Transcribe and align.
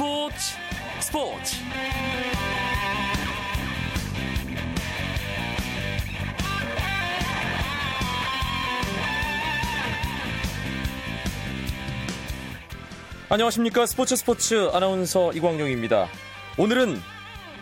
스포츠 0.00 0.54
스포츠 1.00 1.56
안녕하십니까 13.28 13.84
스포츠 13.84 14.16
스포츠 14.16 14.70
아나운서 14.72 15.32
이광용입니다. 15.34 16.08
오늘은 16.56 16.98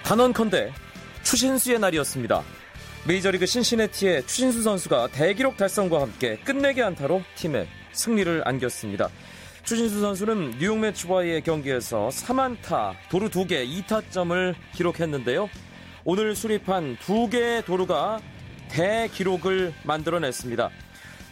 단언컨대 0.04 0.72
추신수의 1.24 1.80
날이었습니다. 1.80 2.44
메이저리그 3.08 3.46
신시내티의 3.46 4.28
추신수 4.28 4.62
선수가 4.62 5.08
대기록 5.08 5.56
달성과 5.56 6.02
함께 6.02 6.36
끝내기 6.44 6.84
안타로 6.84 7.20
팀에 7.34 7.66
승리를 7.92 8.42
안겼습니다. 8.44 9.08
추신수 9.68 10.00
선수는 10.00 10.52
뉴욕 10.58 10.78
매츠와의 10.78 11.42
경기에서 11.42 12.08
3안타, 12.08 12.94
도루 13.10 13.28
2개, 13.28 13.68
2타점을 13.84 14.54
기록했는데요. 14.72 15.50
오늘 16.06 16.34
수립한 16.34 16.96
2개의 16.96 17.66
도루가 17.66 18.18
대기록을 18.70 19.74
만들어냈습니다. 19.84 20.70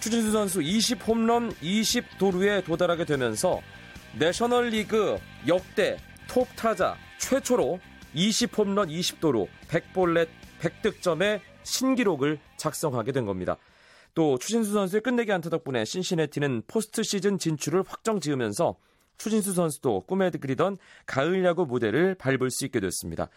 추신수 0.01 0.33
선수 0.33 0.61
20 0.61 1.09
홈런 1.09 1.51
20 1.63 2.19
도루에 2.19 2.63
도달하게 2.63 3.07
되면서 3.07 3.63
내셔널리그 4.19 5.17
역대 5.49 5.97
톱 6.29 6.47
타자 6.57 6.95
최초로 7.17 7.81
20 8.13 8.59
홈런 8.59 8.91
20 8.91 9.19
도루 9.19 9.49
100볼넷 9.69 10.29
100득점의 10.61 11.41
신기록을 11.63 12.39
작성하게 12.59 13.13
된 13.13 13.25
겁니다. 13.25 13.57
또 14.17 14.39
추신수 14.39 14.73
선수의 14.73 15.03
끝내기 15.03 15.31
안타 15.31 15.51
덕분에 15.51 15.85
신시내티는 15.85 16.63
포스트 16.67 17.03
시즌 17.03 17.37
진출을 17.39 17.85
확정 17.87 18.19
지으면서 18.19 18.77
추신수 19.19 19.53
선수도 19.53 20.05
꿈에 20.07 20.31
그리던 20.31 20.79
가을 21.05 21.45
야구 21.45 21.67
무대를 21.67 22.15
밟을 22.15 22.51
수 22.51 22.65
있게 22.65 22.81
됐습니다. 22.81 23.29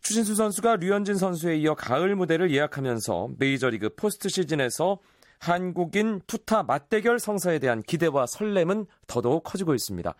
추신수 0.00 0.34
선수가 0.34 0.76
류현진 0.76 1.16
선수에 1.16 1.58
이어 1.58 1.74
가을 1.74 2.16
무대를 2.16 2.50
예약하면서 2.50 3.28
메이저리그 3.38 3.90
포스트 3.94 4.30
시즌에서 4.30 5.00
한국인 5.38 6.22
투타 6.26 6.62
맞대결 6.62 7.18
성사에 7.18 7.58
대한 7.58 7.82
기대와 7.82 8.24
설렘은 8.26 8.86
더더욱 9.06 9.44
커지고 9.44 9.74
있습니다. 9.74 10.14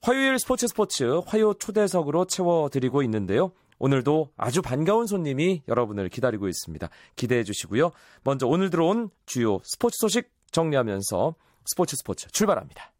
화요일 0.00 0.38
스포츠 0.38 0.66
스포츠 0.68 1.04
화요 1.26 1.52
초대석으로 1.52 2.24
채워드리고 2.24 3.02
있는데요. 3.02 3.52
오늘도 3.78 4.30
아주 4.36 4.62
반가운 4.62 5.06
손님이 5.06 5.62
여러분을 5.68 6.08
기다리고 6.08 6.48
있습니다. 6.48 6.88
기대해 7.16 7.44
주시고요. 7.44 7.92
먼저 8.24 8.46
오늘 8.46 8.70
들어온 8.70 9.10
주요 9.26 9.60
스포츠 9.64 9.96
소식 10.00 10.30
정리하면서 10.50 11.34
스포츠 11.66 11.96
스포츠 11.96 12.28
출발합니다. 12.30 12.92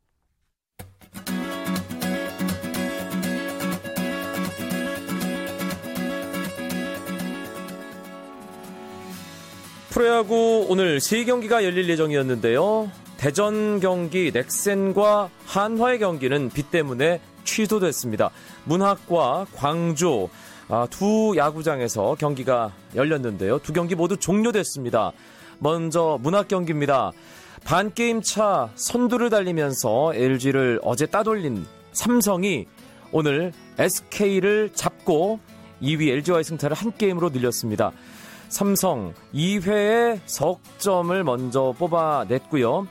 프로야구 9.90 10.66
오늘 10.68 10.98
3경기가 10.98 11.64
열릴 11.64 11.88
예정이었는데요. 11.88 12.90
대전 13.16 13.80
경기 13.80 14.30
넥센과 14.32 15.28
한화의 15.44 15.98
경기는 15.98 16.50
비 16.50 16.62
때문에 16.62 17.20
취소됐습니다. 17.42 18.30
문학과 18.64 19.46
광주 19.56 20.28
아, 20.68 20.86
두 20.90 21.34
야구장에서 21.36 22.16
경기가 22.16 22.72
열렸는데요. 22.94 23.58
두 23.60 23.72
경기 23.72 23.94
모두 23.94 24.18
종료됐습니다. 24.18 25.12
먼저 25.58 26.18
문학 26.20 26.48
경기입니다. 26.48 27.12
반 27.64 27.92
게임 27.92 28.20
차 28.20 28.70
선두를 28.74 29.30
달리면서 29.30 30.14
LG를 30.14 30.80
어제 30.82 31.06
따돌린 31.06 31.66
삼성이 31.92 32.66
오늘 33.12 33.52
SK를 33.78 34.70
잡고 34.74 35.40
2위 35.82 36.08
LG와의 36.08 36.44
승차를 36.44 36.76
한 36.76 36.92
게임으로 36.96 37.30
늘렸습니다. 37.30 37.92
삼성 38.48 39.14
2회에 39.34 40.20
석점을 40.26 41.24
먼저 41.24 41.74
뽑아냈고요. 41.78 42.86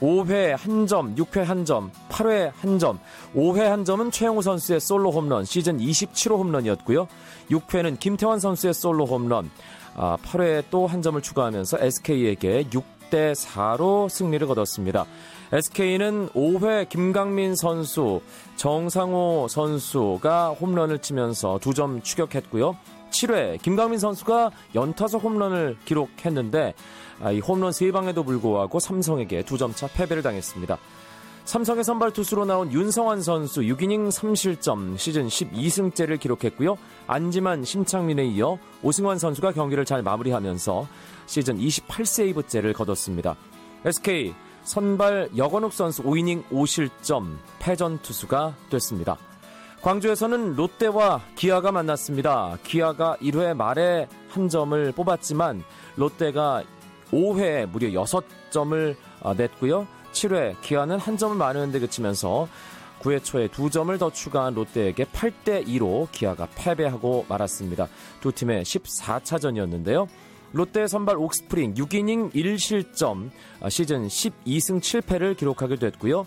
5회 0.00 0.54
1점, 0.56 1.16
6회 1.16 1.46
1점, 1.46 1.90
8회 2.08 2.52
1점, 2.62 2.98
5회 3.34 3.84
1점은 3.84 4.10
최영우 4.10 4.42
선수의 4.42 4.80
솔로 4.80 5.10
홈런, 5.10 5.44
시즌 5.44 5.78
27호 5.78 6.38
홈런이었고요. 6.38 7.06
6회는 7.50 7.98
김태환 7.98 8.38
선수의 8.40 8.74
솔로 8.74 9.04
홈런, 9.06 9.50
아, 9.94 10.16
8회에 10.24 10.64
또 10.70 10.86
한 10.86 11.02
점을 11.02 11.20
추가하면서 11.20 11.78
SK에게 11.80 12.64
6대 12.70 13.34
4로 13.34 14.08
승리를 14.08 14.46
거뒀습니다. 14.46 15.04
SK는 15.52 16.28
5회 16.30 16.88
김강민 16.88 17.56
선수, 17.56 18.20
정상호 18.56 19.48
선수가 19.50 20.50
홈런을 20.50 21.00
치면서 21.00 21.58
2점 21.58 22.02
추격했고요. 22.04 22.76
7회 23.10 23.60
김강민 23.62 23.98
선수가 23.98 24.50
연타석 24.74 25.22
홈런을 25.22 25.76
기록했는데 25.84 26.74
아, 27.20 27.32
이 27.32 27.40
홈런 27.40 27.70
3방에도 27.70 28.24
불구하고 28.24 28.80
삼성에게 28.80 29.42
2점차 29.42 29.92
패배를 29.92 30.22
당했습니다. 30.22 30.78
삼성의 31.44 31.84
선발 31.84 32.12
투수로 32.12 32.44
나온 32.44 32.70
윤성환 32.70 33.22
선수 33.22 33.62
6이닝 33.62 34.08
3실점 34.08 34.96
시즌 34.96 35.26
12승째를 35.26 36.20
기록했고요. 36.20 36.76
안지만 37.06 37.64
심창민에 37.64 38.24
이어 38.26 38.58
오승환 38.82 39.18
선수가 39.18 39.52
경기를 39.52 39.84
잘 39.84 40.02
마무리하면서 40.02 40.86
시즌 41.26 41.58
28세이브째를 41.58 42.72
거뒀습니다. 42.72 43.36
SK 43.84 44.34
선발 44.62 45.30
여건욱 45.36 45.72
선수 45.72 46.02
5이닝 46.02 46.44
5실점 46.50 47.38
패전 47.58 47.98
투수가 48.02 48.54
됐습니다. 48.70 49.16
광주에서는 49.82 50.56
롯데와 50.56 51.22
기아가 51.36 51.72
만났습니다. 51.72 52.58
기아가 52.64 53.16
1회 53.22 53.54
말에 53.54 54.08
한 54.28 54.48
점을 54.50 54.92
뽑았지만 54.92 55.62
롯데가 55.96 56.62
5회 57.10 57.66
무려 57.66 57.88
6점을 58.02 58.94
아, 59.22 59.34
냈고요. 59.34 59.86
7회 60.12 60.60
기아는 60.60 60.98
한 60.98 61.16
점을 61.16 61.34
많은 61.34 61.72
데 61.72 61.78
그치면서 61.78 62.46
9회 63.00 63.24
초에 63.24 63.48
2점을 63.48 63.98
더 63.98 64.12
추가한 64.12 64.52
롯데에게 64.52 65.04
8대 65.04 65.66
2로 65.66 66.08
기아가 66.12 66.46
패배하고 66.54 67.24
말았습니다. 67.28 67.88
두 68.20 68.32
팀의 68.32 68.64
14차전이었는데요. 68.64 70.06
롯데 70.52 70.86
선발 70.88 71.16
옥스프링 71.16 71.74
6이닝 71.74 72.34
1실점 72.34 73.30
아, 73.60 73.70
시즌 73.70 74.06
12승 74.08 74.80
7패를 74.80 75.38
기록하게 75.38 75.76
됐고요. 75.76 76.26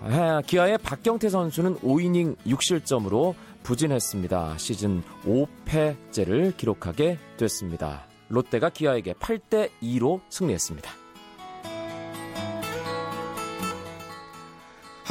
아, 0.00 0.42
기아의 0.46 0.78
박경태 0.78 1.28
선수는 1.28 1.76
5이닝 1.76 2.36
6실점으로 2.46 3.34
부진했습니다. 3.62 4.58
시즌 4.58 5.02
5패째를 5.24 6.56
기록하게 6.56 7.18
됐습니다. 7.36 8.06
롯데가 8.28 8.70
기아에게 8.70 9.12
8대 9.14 9.70
2로 9.82 10.20
승리했습니다. 10.30 11.01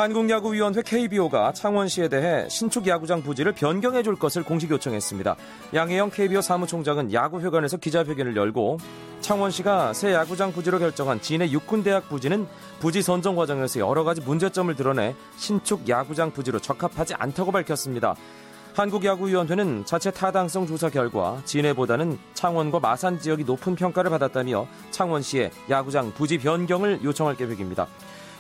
한국야구위원회 0.01 0.81
KBO가 0.81 1.53
창원시에 1.53 2.07
대해 2.07 2.50
신축 2.50 2.88
야구장 2.88 3.22
부지를 3.22 3.51
변경해 3.51 4.01
줄 4.01 4.16
것을 4.16 4.41
공식 4.41 4.72
요청했습니다. 4.72 5.35
양혜영 5.75 6.09
KBO 6.09 6.41
사무총장은 6.41 7.13
야구회관에서 7.13 7.78
기자회견을 7.78 8.35
열고 8.35 8.79
창원시가 9.19 9.94
새 9.94 10.11
야구장 10.13 10.53
부지로 10.53 10.79
결정한 10.79 11.22
진해 11.22 11.51
육군대학 11.51 12.09
부지는 12.09 12.47
부지 12.79 13.03
선정 13.03 13.35
과정에서 13.35 13.79
여러 13.79 14.03
가지 14.03 14.22
문제점을 14.22 14.75
드러내 14.75 15.13
신축 15.38 15.88
야구장 15.88 16.31
부지로 16.31 16.57
적합하지 16.57 17.13
않다고 17.13 17.51
밝혔습니다. 17.51 18.16
한국야구위원회는 18.73 19.85
자체 19.85 20.09
타당성 20.09 20.66
조사 20.66 20.90
결과 20.90 21.40
진해보다는 21.45 22.17
창원과 22.34 22.79
마산 22.79 23.19
지역이 23.19 23.44
높은 23.44 23.75
평가를 23.75 24.09
받았다며 24.09 24.66
창원시에 24.90 25.51
야구장 25.69 26.11
부지 26.13 26.40
변경을 26.40 27.03
요청할 27.03 27.35
계획입니다. 27.35 27.87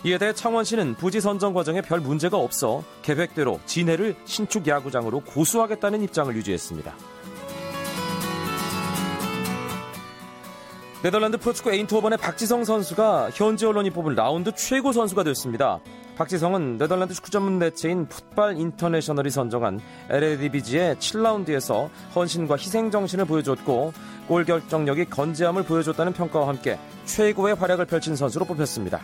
이에 0.03 0.17
대해 0.17 0.33
창원시는 0.33 0.95
부지 0.95 1.21
선정 1.21 1.53
과정에 1.53 1.81
별 1.81 1.99
문제가 1.99 2.37
없어 2.37 2.83
계획대로 3.03 3.59
진해를 3.65 4.15
신축 4.25 4.67
야구장으로 4.67 5.21
고수하겠다는 5.21 6.01
입장을 6.03 6.35
유지했습니다. 6.35 6.95
네덜란드 11.03 11.37
프로축구 11.37 11.71
에인트호번의 11.71 12.17
박지성 12.19 12.63
선수가 12.63 13.31
현지 13.33 13.65
언론이 13.65 13.89
뽑은 13.89 14.13
라운드 14.13 14.51
최고 14.55 14.91
선수가 14.91 15.23
됐습니다. 15.23 15.79
박지성은 16.15 16.77
네덜란드 16.77 17.15
축구 17.15 17.31
전문 17.31 17.57
매체인 17.57 18.07
풋발 18.07 18.57
인터내셔널이 18.57 19.31
선정한 19.31 19.79
에레디비지에 20.09 20.95
7라운드에서 20.97 21.89
헌신과 22.15 22.57
희생 22.57 22.91
정신을 22.91 23.25
보여줬고 23.25 23.93
골 24.27 24.45
결정력이 24.45 25.05
건재함을 25.05 25.63
보여줬다는 25.63 26.13
평가와 26.13 26.47
함께 26.47 26.77
최고의 27.05 27.55
활약을 27.55 27.85
펼친 27.85 28.15
선수로 28.15 28.45
뽑혔습니다. 28.45 29.01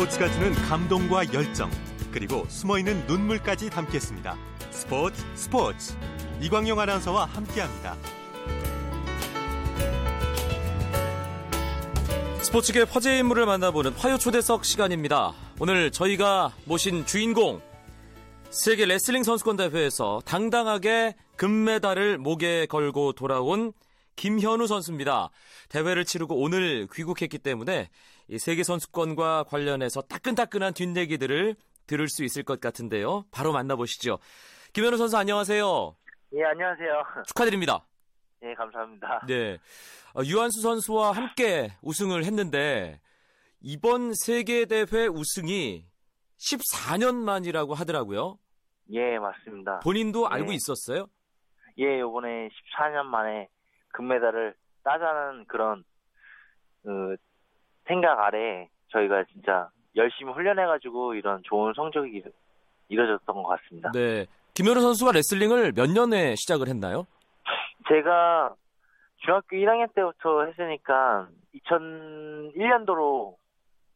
스포츠가 0.00 0.32
주는 0.32 0.54
감동과 0.54 1.30
열정 1.34 1.70
그리고 2.10 2.46
숨어있는 2.48 3.06
눈물까지 3.06 3.68
담겠습니다. 3.68 4.34
스포츠 4.70 5.22
스포츠 5.34 5.94
이광용 6.40 6.80
아나운서와 6.80 7.26
함께합니다. 7.26 7.98
스포츠계 12.40 12.86
화제 12.88 13.18
인물을 13.18 13.44
만나보는 13.44 13.92
화요 13.92 14.16
초대석 14.16 14.64
시간입니다. 14.64 15.34
오늘 15.58 15.90
저희가 15.90 16.54
모신 16.64 17.04
주인공 17.04 17.60
세계 18.48 18.86
레슬링 18.86 19.22
선수권 19.22 19.58
대회에서 19.58 20.22
당당하게 20.24 21.14
금메달을 21.36 22.16
목에 22.16 22.64
걸고 22.64 23.12
돌아온 23.12 23.74
김현우 24.16 24.66
선수입니다. 24.66 25.28
대회를 25.68 26.06
치르고 26.06 26.36
오늘 26.36 26.88
귀국했기 26.90 27.38
때문에 27.38 27.90
세계 28.38 28.62
선수권과 28.62 29.44
관련해서 29.44 30.02
따끈따끈한 30.02 30.74
뒷얘기들을 30.74 31.56
들을 31.86 32.08
수 32.08 32.22
있을 32.24 32.44
것 32.44 32.60
같은데요. 32.60 33.24
바로 33.30 33.52
만나보시죠. 33.52 34.18
김현우 34.72 34.96
선수 34.96 35.16
안녕하세요. 35.16 35.96
예, 36.34 36.44
안녕하세요. 36.44 37.02
축하드립니다. 37.26 37.84
예, 38.42 38.54
감사합니다. 38.54 39.26
네. 39.26 39.58
어, 40.14 40.22
유한수 40.24 40.60
선수와 40.60 41.12
함께 41.12 41.72
우승을 41.82 42.24
했는데 42.24 43.00
이번 43.60 44.14
세계 44.14 44.64
대회 44.64 45.06
우승이 45.06 45.84
14년 46.38 47.16
만이라고 47.16 47.74
하더라고요. 47.74 48.38
예, 48.92 49.18
맞습니다. 49.18 49.80
본인도 49.80 50.28
예. 50.30 50.34
알고 50.34 50.52
있었어요? 50.52 51.06
예, 51.78 51.98
요번에 52.00 52.48
14년 52.48 53.04
만에 53.04 53.48
금메달을 53.88 54.54
따자는 54.84 55.46
그런 55.46 55.84
그 56.82 57.16
생각 57.90 58.18
아래 58.20 58.68
저희가 58.92 59.24
진짜 59.32 59.68
열심히 59.96 60.32
훈련해가지고 60.32 61.14
이런 61.14 61.42
좋은 61.44 61.72
성적이 61.74 62.18
이루- 62.18 62.30
이뤄졌던 62.88 63.42
것 63.42 63.48
같습니다. 63.48 63.90
네. 63.92 64.26
김현우 64.54 64.80
선수가 64.80 65.12
레슬링을 65.12 65.72
몇 65.72 65.90
년에 65.90 66.34
시작을 66.36 66.68
했나요? 66.68 67.06
제가 67.88 68.54
중학교 69.24 69.56
1학년 69.56 69.92
때부터 69.94 70.44
했으니까 70.46 71.28
2001년도로 71.68 73.34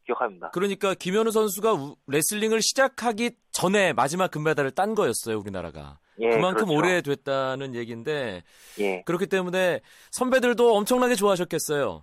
기억합니다. 0.06 0.50
그러니까 0.50 0.94
김현우 0.94 1.31
선수가 1.31 1.73
우- 1.73 1.97
레슬링을 2.08 2.61
시작하기 2.61 3.31
전에 3.52 3.93
마지막 3.93 4.31
금메달을 4.31 4.73
딴 4.73 4.94
거였어요, 4.94 5.38
우리나라가. 5.38 5.99
예, 6.20 6.29
그만큼 6.31 6.67
그렇죠. 6.67 6.79
오래됐다는 6.79 7.75
얘기인데 7.75 8.43
예, 8.79 9.02
그렇기 9.02 9.26
때문에 9.26 9.81
선배들도 10.12 10.75
엄청나게 10.76 11.14
좋아하셨겠어요. 11.14 12.02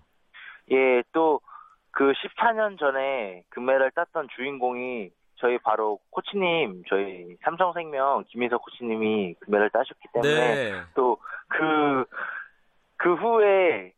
예, 0.71 1.01
또 1.13 1.39
그 1.91 2.11
14년 2.13 2.79
전에 2.79 3.43
금메달 3.49 3.91
땄던 3.91 4.27
주인공이 4.35 5.11
저희 5.38 5.57
바로 5.57 5.99
코치님, 6.11 6.83
저희 6.88 7.35
삼성생명 7.43 8.25
김인석 8.29 8.61
코치님이 8.61 9.35
금메달 9.39 9.69
따셨기 9.71 10.07
때문에 10.13 10.55
네. 10.55 10.81
또 10.93 11.17
그, 11.47 12.05
그 12.97 13.15
후에 13.15 13.93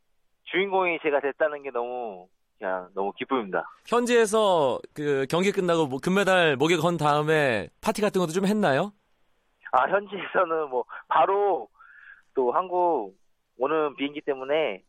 주인공이 0.45 1.00
제가 1.01 1.19
됐다는 1.19 1.63
게 1.63 1.72
너무, 1.72 2.28
그냥 2.57 2.90
너무 2.95 3.12
기쁩니다. 3.12 3.69
현지에서 3.86 4.80
그 4.94 5.25
경기 5.30 5.51
끝나고 5.51 5.88
뭐 5.88 6.00
금메달 6.01 6.56
목에 6.56 6.78
건 6.78 6.98
다음에 6.98 7.68
파티 7.81 8.01
같은 8.01 8.19
것도 8.19 8.31
좀 8.31 8.46
했나요? 8.46 8.94
아, 9.72 9.88
현지에서는 9.89 10.69
뭐, 10.69 10.86
바로 11.07 11.68
또 12.34 12.51
한국 12.51 13.16
오는 13.57 13.96
비행기 13.96 14.22
때문에 14.22 14.84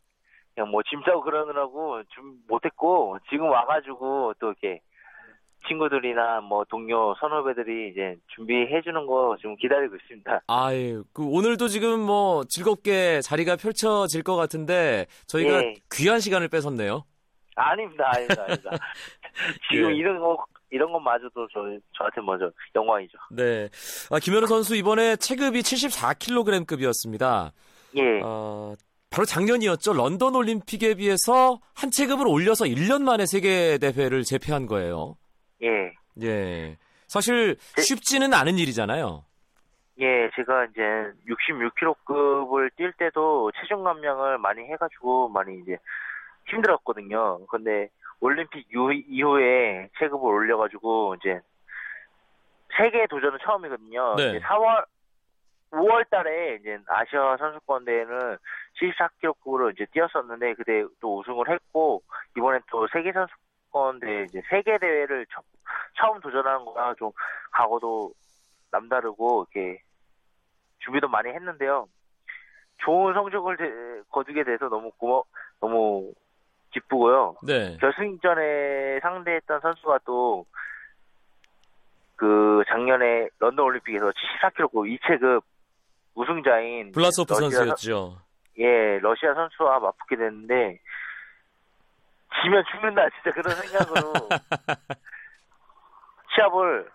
그냥 0.54 0.70
뭐 0.70 0.82
짐 0.88 1.00
싸고 1.04 1.22
그러느라고 1.22 2.02
좀 2.10 2.36
못했고, 2.48 3.18
지금 3.30 3.46
와가지고 3.48 4.34
또 4.40 4.48
이렇게 4.48 4.80
친구들이나 5.66 6.40
뭐 6.42 6.64
동료 6.68 7.14
선후배들이 7.20 7.90
이제 7.90 8.16
준비해 8.34 8.82
주는 8.82 9.06
거 9.06 9.34
지금 9.38 9.56
기다리고 9.56 9.96
있습니다. 9.96 10.42
아유, 10.46 11.04
그 11.14 11.24
오늘도 11.24 11.68
지금 11.68 12.00
뭐 12.00 12.44
즐겁게 12.44 13.20
자리가 13.22 13.56
펼쳐질 13.56 14.22
것 14.22 14.36
같은데 14.36 15.06
저희가 15.26 15.62
예. 15.64 15.74
귀한 15.92 16.20
시간을 16.20 16.48
뺏었네요. 16.48 17.04
아닙니다, 17.56 18.10
아닙니다, 18.14 18.42
아닙니다. 18.42 18.70
지금 19.70 19.90
예. 19.92 19.96
이런 19.96 20.18
거, 20.18 20.44
이런 20.70 20.92
것마저도 20.92 21.48
저, 21.52 21.60
저한테 21.96 22.20
먼저 22.20 22.50
영광이죠. 22.74 23.16
네. 23.30 23.68
아, 24.10 24.18
김현우 24.18 24.46
선수 24.46 24.76
이번에 24.76 25.16
체급이 25.16 25.60
74kg급이었습니다. 25.60 27.52
예. 27.96 28.20
어, 28.22 28.74
바로 29.14 29.24
작년이었죠. 29.24 29.92
런던 29.92 30.34
올림픽에 30.34 30.94
비해서 30.94 31.60
한 31.72 31.92
체급을 31.92 32.26
올려서 32.26 32.64
1년 32.64 33.02
만에 33.02 33.26
세계 33.26 33.78
대회를 33.78 34.24
제패한 34.24 34.66
거예요. 34.66 35.16
예. 35.62 35.94
예. 36.22 36.76
사실 37.06 37.54
네. 37.76 37.82
쉽지는 37.82 38.34
않은 38.34 38.58
일이잖아요. 38.58 39.24
예, 40.00 40.28
제가 40.34 40.64
이제 40.64 40.80
66kg급을 41.28 42.70
뛸 42.76 42.92
때도 42.98 43.52
체중 43.52 43.84
감량을 43.84 44.38
많이 44.38 44.64
해가지고 44.64 45.28
많이 45.28 45.60
이제 45.60 45.78
힘들었거든요. 46.48 47.46
근데 47.46 47.90
올림픽 48.18 48.66
이후, 48.72 48.92
이후에 48.92 49.90
체급을 49.96 50.28
올려가지고 50.28 51.14
이제 51.20 51.40
세계 52.76 53.06
도전은 53.06 53.38
처음이거든요. 53.44 54.16
네. 54.16 54.30
이제 54.30 54.40
4월, 54.40 54.84
5월 55.74 56.08
달에 56.10 56.56
이제 56.60 56.78
아시아 56.86 57.36
선수권 57.36 57.84
대회는 57.84 58.36
74kg급으로 58.80 59.72
이제 59.72 59.86
뛰었었는데 59.92 60.54
그때 60.54 60.84
또 61.00 61.18
우승을 61.18 61.48
했고 61.48 62.02
이번엔 62.36 62.60
또 62.70 62.86
세계 62.92 63.12
선수권 63.12 64.00
대회 64.00 64.22
이제 64.24 64.40
세계 64.48 64.78
대회를 64.78 65.26
처, 65.26 65.42
처음 65.98 66.20
도전하는 66.20 66.64
거라 66.64 66.94
좀 66.94 67.10
각오도 67.52 68.12
남다르고 68.70 69.46
이렇게 69.52 69.80
준비도 70.80 71.08
많이 71.08 71.30
했는데요. 71.30 71.86
좋은 72.78 73.14
성적을 73.14 73.56
대- 73.56 74.02
거두게 74.10 74.44
돼서 74.44 74.68
너무 74.68 74.90
고마 74.98 75.22
너무 75.60 76.12
기쁘고요. 76.72 77.36
네. 77.46 77.76
결승전에 77.80 79.00
상대했던 79.00 79.60
선수가 79.60 79.98
또 80.04 80.44
그 82.16 82.62
작년에 82.68 83.28
런던 83.40 83.64
올림픽에서 83.64 84.12
74kg 84.12 84.88
이체급 84.88 85.42
우승자인 86.14 86.92
블라소프 86.92 87.34
선- 87.34 87.50
선수였죠. 87.50 88.20
예, 88.58 88.98
러시아 89.00 89.34
선수와 89.34 89.80
맞붙게 89.80 90.16
됐는데 90.16 90.78
지면 92.42 92.64
죽는다 92.72 93.02
진짜 93.10 93.32
그런 93.34 93.56
생각으로 93.56 94.12
시합을 96.34 96.88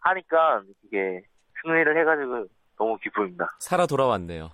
하니까 0.00 0.62
이게 0.84 1.22
승리를 1.62 2.00
해가지고 2.00 2.46
너무 2.78 2.98
기쁩니다. 2.98 3.56
살아 3.58 3.86
돌아왔네요. 3.86 4.50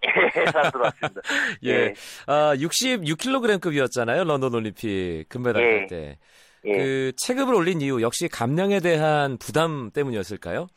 예, 0.04 0.44
잘 0.52 0.70
들어왔습니다. 0.70 1.20
예. 1.64 1.70
예. 1.70 1.94
아, 2.26 2.54
66kg급이었잖아요. 2.54 4.24
런던 4.24 4.54
올림픽 4.54 5.24
금메달 5.28 5.62
예. 5.62 5.78
딸 5.78 5.86
때. 5.88 6.18
예, 6.64 6.76
그 6.76 7.12
체급을 7.16 7.54
올린 7.54 7.80
이유 7.80 8.00
역시 8.02 8.28
감량에 8.28 8.80
대한 8.80 9.38
부담 9.38 9.90
때문이었을까요? 9.92 10.68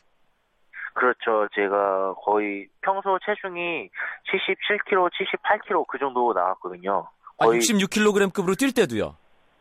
그렇죠. 0.94 1.48
제가 1.54 2.14
거의 2.24 2.68
평소 2.80 3.18
체중이 3.24 3.88
77kg, 4.30 5.10
78kg 5.10 5.86
그 5.88 5.98
정도 5.98 6.32
나왔거든요. 6.32 7.06
아, 7.38 7.46
거의 7.46 7.60
66kg급으로 7.60 8.54
뛸 8.58 8.74
때도요. 8.74 9.16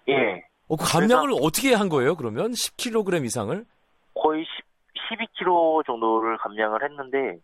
예, 0.10 0.44
어, 0.68 0.76
그 0.76 0.84
감량을 0.92 1.32
어떻게 1.42 1.74
한 1.74 1.90
거예요? 1.90 2.16
그러면 2.16 2.52
10kg 2.52 3.24
이상을? 3.26 3.66
거의 4.14 4.46
10, 5.10 5.18
12kg 5.18 5.86
정도를 5.86 6.38
감량을 6.38 6.84
했는데 6.84 7.38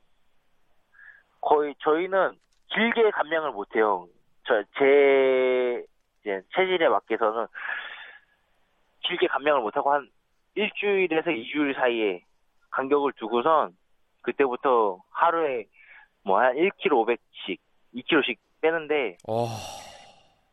거의 1.41 1.75
저희는 1.79 2.34
길게 2.70 3.12
감량을 3.12 3.51
못 3.51 3.75
해요. 3.75 4.08
저 4.46 4.63
제 4.79 5.84
이제 6.22 6.41
체질에 6.56 6.88
맞게서는 6.89 7.48
길게 9.03 9.27
감량을 9.27 9.62
못 9.62 9.75
하고 9.77 9.94
한 9.94 10.10
일주일에서 10.56 11.32
이주일 11.32 11.74
사이에 11.75 12.22
간격을 12.77 13.13
두고선 13.17 13.75
그때부터 14.22 15.00
하루에 15.10 15.65
뭐 16.24 16.39
한 16.39 16.55
1kg 16.55 16.89
500씩, 16.91 17.57
2kg씩 17.96 18.38
빼는데 18.62 19.17
어, 19.27 19.48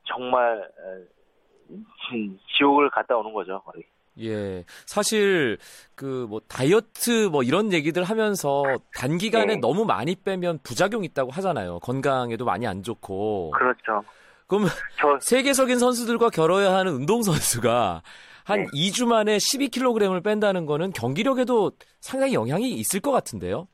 정말 0.05 0.59
어, 0.61 1.75
지- 2.09 2.39
지옥을 2.57 2.91
갔다 2.91 3.17
오는 3.17 3.33
거죠. 3.33 3.61
거의. 3.65 3.85
예. 4.21 4.65
사실 4.87 5.59
그 5.97 6.27
뭐 6.29 6.41
다이어트 6.49 7.29
뭐 7.33 7.43
이런 7.43 7.73
얘기들 7.73 8.05
하면서 8.05 8.63
단기간에 8.95 9.55
네. 9.55 9.57
너무 9.57 9.85
많이 9.85 10.15
빼면 10.15 10.61
부작용 10.63 11.03
있다고 11.05 11.31
하잖아요. 11.33 11.81
건강에도 11.81 12.45
많이 12.45 12.67
안 12.67 12.83
좋고. 12.83 13.51
그렇죠. 13.51 14.05
그럼 14.47 14.67
저 15.01 15.19
세계적인 15.21 15.79
선수들과 15.79 16.31
겨뤄야 16.31 16.73
하는 16.75 16.93
운동 16.93 17.23
선수가 17.23 18.03
한 18.45 18.61
네. 18.61 18.67
2주 18.75 19.09
만에 19.09 19.39
12kg을 19.39 20.23
뺀다는 20.23 20.67
거는 20.67 20.93
경기력에도 20.93 21.73
상당히 22.01 22.35
영향이 22.35 22.73
있을 22.73 23.01
것 23.01 23.11
같은데요. 23.11 23.67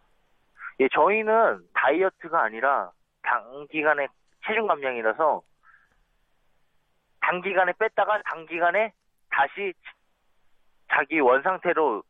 예, 0.79 0.89
저희는 0.95 1.61
다이어트가 1.75 2.45
아니라 2.45 2.91
단기간에 3.23 4.07
체중 4.47 4.67
감량이라서 4.67 5.43
단기간에 7.21 7.73
뺐다가 7.79 8.23
단기간에 8.23 8.93
다시 9.29 9.73
자기 10.89 11.21
원 11.21 11.43
상태로 11.43 12.03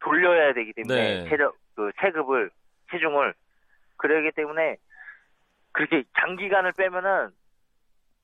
돌려야 0.00 0.52
되기 0.52 0.72
때문에 0.72 1.22
네. 1.22 1.28
체력 1.28 1.56
그 1.74 1.90
체급을 2.00 2.50
체중을 2.90 3.34
그러기 3.96 4.32
때문에 4.32 4.76
그렇게 5.72 6.04
장기간을 6.20 6.72
빼면은 6.72 7.30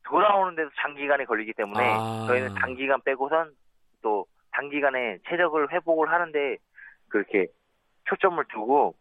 돌아오는데도 0.04 0.70
장기간이 0.80 1.24
걸리기 1.24 1.52
때문에 1.54 1.94
아. 1.98 2.24
저희는 2.26 2.54
장기간 2.60 3.00
빼고선 3.02 3.50
또 3.50 3.59
단기간에 4.60 5.18
체력을 5.28 5.72
회복을 5.72 6.12
하는데 6.12 6.56
그렇게 7.08 7.46
초점을 8.04 8.44
두고 8.52 8.94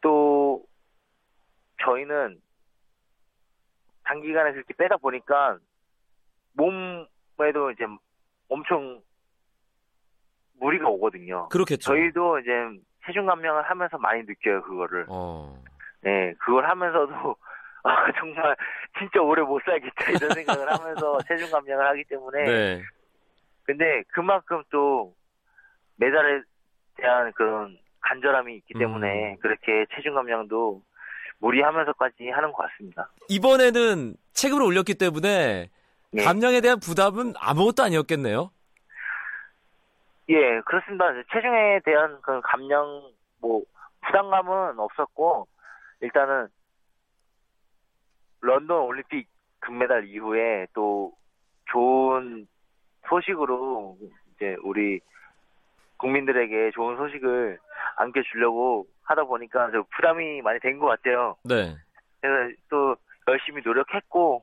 또 0.00 0.64
저희는 1.84 2.40
단기간에 4.04 4.52
그렇게 4.52 4.74
빼다 4.74 4.96
보니까 4.96 5.58
몸에도 6.54 7.70
이제 7.70 7.84
엄청 8.48 9.00
무리가 10.58 10.88
오거든요. 10.88 11.48
그렇겠죠. 11.48 11.92
저희도 11.92 12.40
이제 12.40 12.50
체중 13.06 13.26
감량을 13.26 13.62
하면서 13.62 13.98
많이 13.98 14.22
느껴요 14.24 14.62
그거를. 14.62 15.06
어. 15.08 15.62
네, 16.00 16.34
그걸 16.40 16.68
하면서도 16.68 17.36
아, 17.84 18.12
정말 18.18 18.56
진짜 18.98 19.20
오래 19.20 19.42
못 19.42 19.62
살겠다 19.64 20.10
이런 20.10 20.30
생각을 20.34 20.72
하면서 20.72 21.18
체중 21.28 21.50
감량을 21.50 21.86
하기 21.88 22.04
때문에 22.04 22.44
네. 22.44 22.82
근데 23.64 24.02
그만큼 24.08 24.62
또 24.70 25.14
메달에 25.96 26.42
대한 26.96 27.32
그런 27.32 27.78
간절함이 28.00 28.56
있기 28.56 28.74
때문에 28.74 29.32
음. 29.32 29.36
그렇게 29.40 29.86
체중 29.94 30.14
감량도 30.14 30.82
무리하면서까지 31.38 32.28
하는 32.30 32.52
것 32.52 32.68
같습니다. 32.68 33.08
이번에는 33.28 34.14
체급을 34.32 34.62
올렸기 34.62 34.94
때문에 34.94 35.70
예. 36.14 36.24
감량에 36.24 36.60
대한 36.60 36.78
부담은 36.78 37.34
아무것도 37.36 37.82
아니었겠네요. 37.82 38.50
예, 40.28 40.60
그렇습니다. 40.64 41.04
체중에 41.32 41.80
대한 41.84 42.20
그 42.22 42.40
감량 42.42 43.02
뭐 43.40 43.62
부담감은 44.06 44.78
없었고 44.78 45.48
일단은 46.00 46.48
런던 48.40 48.82
올림픽 48.82 49.28
금메달 49.60 50.06
이후에 50.08 50.66
또 50.74 51.12
좋은 51.70 52.46
소식으로 53.08 53.96
이제 54.36 54.56
우리 54.62 55.00
국민들에게 55.98 56.70
좋은 56.74 56.96
소식을 56.96 57.58
안겨주려고 57.96 58.86
하다 59.04 59.24
보니까 59.24 59.70
저 59.72 59.84
부담이 59.96 60.42
많이 60.42 60.58
된 60.60 60.78
것 60.78 60.86
같아요. 60.86 61.36
네. 61.44 61.74
그래서 62.20 62.54
또 62.68 62.96
열심히 63.28 63.62
노력했고 63.64 64.42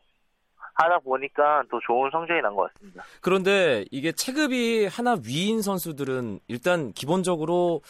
하다 0.75 0.99
보니까 0.99 1.63
또 1.69 1.79
좋은 1.85 2.09
성적이 2.11 2.41
난 2.41 2.55
것 2.55 2.71
같습니다. 2.73 3.03
그런데 3.21 3.83
이게 3.91 4.11
체급이 4.13 4.85
하나 4.87 5.17
위인 5.27 5.61
선수들은 5.61 6.39
일단 6.47 6.93
기본적으로 6.93 7.81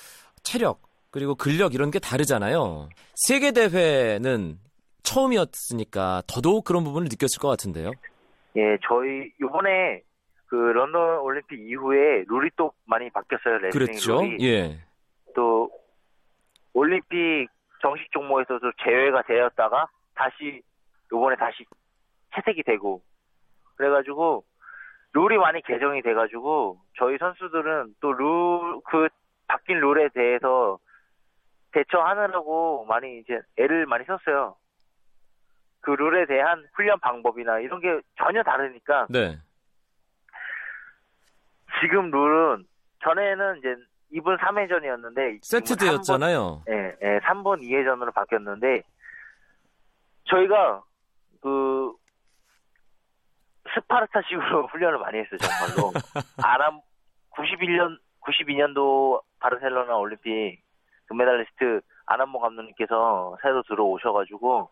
체력 0.42 0.82
그리고 1.12 1.36
근력 1.36 1.74
이런 1.76 1.92
게 1.92 2.00
다르잖아요. 2.00 2.90
세계 3.16 3.52
대회는 3.52 4.58
처음이었으니까 5.04 6.24
더더욱 6.28 6.64
그런 6.66 6.84
부분을 6.84 7.08
느꼈을 7.10 7.40
것 7.40 7.48
같은데요. 7.48 7.92
예, 8.56 8.78
저희 8.88 9.32
요번에 9.42 10.02
그 10.50 10.56
런던 10.56 11.20
올림픽 11.20 11.60
이후에 11.60 12.26
룰이 12.28 12.50
또 12.56 12.74
많이 12.86 13.10
바뀌었어요. 13.12 13.60
레슬링 13.60 13.86
그랬죠. 13.88 14.22
룰이. 14.22 14.38
예. 14.46 14.80
또 15.36 15.70
올림픽 16.74 17.48
정식 17.82 18.12
종목에서도 18.12 18.72
제외가 18.84 19.22
되었다가 19.24 19.88
다시 20.16 20.62
요번에 21.12 21.36
다시 21.36 21.66
채택이 22.36 22.64
되고 22.64 23.02
그래가지고 23.76 24.44
룰이 25.14 25.38
많이 25.38 25.62
개정이 25.62 26.02
돼가지고 26.02 26.80
저희 26.98 27.18
선수들은 27.18 27.96
또 28.02 28.12
룰 28.12 28.82
그 28.86 29.08
바뀐 29.48 29.80
룰에 29.80 30.10
대해서 30.14 30.78
대처하느라고 31.72 32.86
많이 32.86 33.20
이제 33.20 33.40
애를 33.58 33.86
많이 33.86 34.04
썼어요. 34.06 34.56
그 35.82 35.92
룰에 35.92 36.26
대한 36.26 36.68
훈련 36.74 37.00
방법이나 37.00 37.60
이런 37.60 37.80
게 37.80 38.00
전혀 38.18 38.44
다르니까 38.44 39.08
네. 39.10 39.38
지금 41.82 42.12
룰은 42.12 42.66
전에는 43.04 43.58
이제 43.60 43.76
2분 44.14 44.38
3회전이었는데 44.40 45.44
세트대였잖아요. 45.44 46.64
예, 46.70 46.96
예, 47.02 47.20
3분 47.20 47.62
2회전으로 47.62 48.14
바뀌었는데 48.14 48.84
저희가 50.26 50.84
그 51.42 51.94
스파르타식으로 53.74 54.68
훈련을 54.72 55.00
많이 55.00 55.20
했어요, 55.20 55.38
정말로. 55.38 55.94
아람 56.44 56.82
91년 57.32 57.98
92년도 58.22 59.22
바르셀로나 59.40 59.96
올림픽 59.98 60.62
금메달리스트 61.08 61.82
안한모 62.06 62.40
감독님께서 62.40 63.38
새로 63.42 63.64
들어오셔가지고 63.64 64.70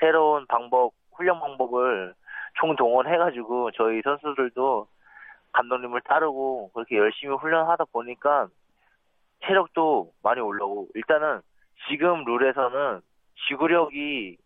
새로운 0.00 0.46
방법 0.46 0.92
훈련 1.12 1.40
방법을 1.40 2.14
총동원해가지고 2.60 3.72
저희 3.72 4.00
선수들도 4.02 4.86
감독님을 5.52 6.00
따르고 6.02 6.70
그렇게 6.72 6.96
열심히 6.96 7.34
훈련하다 7.34 7.86
보니까 7.86 8.48
체력도 9.44 10.12
많이 10.22 10.40
올라오고 10.40 10.88
일단은 10.94 11.40
지금 11.88 12.24
룰에서는 12.24 13.00
지구력이 13.48 14.36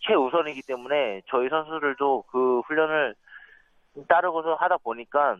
최우선이기 0.00 0.62
때문에 0.62 1.22
저희 1.28 1.48
선수들도 1.48 2.22
그 2.30 2.60
훈련을 2.60 3.14
따르고서 4.08 4.54
하다 4.54 4.78
보니까 4.78 5.36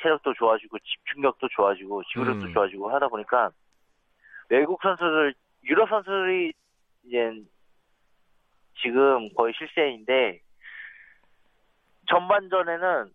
체력도 0.00 0.34
좋아지고 0.34 0.78
집중력도 0.78 1.48
좋아지고 1.48 2.02
지구력도 2.04 2.46
음. 2.46 2.52
좋아지고 2.52 2.90
하다 2.90 3.08
보니까 3.08 3.50
외국 4.50 4.80
선수들 4.82 5.34
유럽 5.64 5.88
선수들이 5.88 6.52
이제 7.04 7.42
지금 8.82 9.32
거의 9.34 9.54
실세인데 9.56 10.40
전반전에는 12.08 13.10